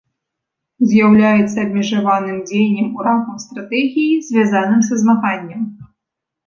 З'яўляецца 0.93 1.57
абмежаваным 1.65 2.37
дзеяннем 2.47 2.89
у 2.99 3.07
рамкай 3.09 3.37
стратэгіі, 3.45 4.21
звязаным 4.31 4.81
са 4.91 5.03
змаганнем. 5.05 5.61